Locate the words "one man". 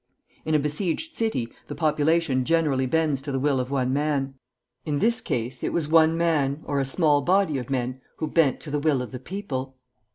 3.69-4.33, 5.87-6.61